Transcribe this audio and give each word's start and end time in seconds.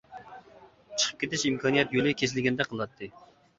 چىقىپ 1.03 1.19
كېتىش 1.25 1.45
ئىمكانىيەت 1.51 1.95
يولى 1.99 2.17
كېسىلگەندەك 2.25 2.75
قىلاتتى. 2.75 3.15